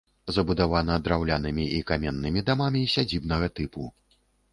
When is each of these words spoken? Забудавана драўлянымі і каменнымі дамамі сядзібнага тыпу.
Забудавана 0.35 0.95
драўлянымі 1.07 1.65
і 1.79 1.81
каменнымі 1.91 2.43
дамамі 2.47 2.81
сядзібнага 2.95 3.51
тыпу. 3.59 3.85